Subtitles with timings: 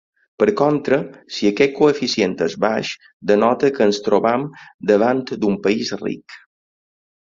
[0.43, 0.97] Per contra,
[1.35, 2.93] si aquest coeficient és baix,
[3.33, 4.49] denota que ens trobem
[4.93, 6.41] davant d'un país ric.